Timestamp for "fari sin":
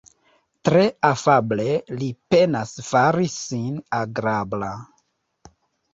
2.89-3.79